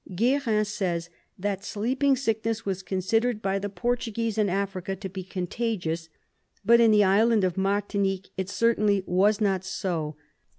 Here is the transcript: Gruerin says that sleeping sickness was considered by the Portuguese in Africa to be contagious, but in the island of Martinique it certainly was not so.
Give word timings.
Gruerin 0.15 0.65
says 0.65 1.11
that 1.37 1.63
sleeping 1.63 2.15
sickness 2.15 2.65
was 2.65 2.81
considered 2.81 3.39
by 3.39 3.59
the 3.59 3.69
Portuguese 3.69 4.39
in 4.39 4.49
Africa 4.49 4.95
to 4.95 5.09
be 5.09 5.21
contagious, 5.23 6.09
but 6.65 6.81
in 6.81 6.89
the 6.89 7.03
island 7.03 7.43
of 7.43 7.55
Martinique 7.55 8.31
it 8.35 8.49
certainly 8.49 9.03
was 9.05 9.39
not 9.39 9.63
so. 9.63 10.15